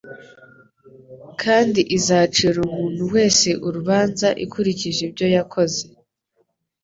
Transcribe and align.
kandi 1.41 1.79
izacira 1.97 2.57
umuntu 2.67 3.03
wese 3.13 3.47
urubanza 3.67 4.27
ikurikije 4.45 4.99
ibyo 5.09 5.27
yakoze. 5.35 5.81